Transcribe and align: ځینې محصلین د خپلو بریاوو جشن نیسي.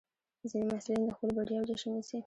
ځینې 0.51 0.65
محصلین 0.69 1.01
د 1.05 1.09
خپلو 1.15 1.33
بریاوو 1.37 1.69
جشن 1.69 1.91
نیسي. 1.95 2.17